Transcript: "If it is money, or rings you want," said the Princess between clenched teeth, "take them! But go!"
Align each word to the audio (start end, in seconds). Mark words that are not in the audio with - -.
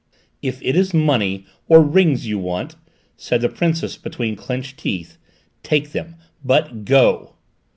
"If 0.41 0.59
it 0.63 0.75
is 0.75 0.95
money, 0.95 1.45
or 1.67 1.83
rings 1.83 2.25
you 2.25 2.39
want," 2.39 2.75
said 3.17 3.41
the 3.41 3.49
Princess 3.49 3.97
between 3.97 4.35
clenched 4.35 4.79
teeth, 4.79 5.19
"take 5.61 5.91
them! 5.91 6.15
But 6.43 6.85
go!" 6.85 7.35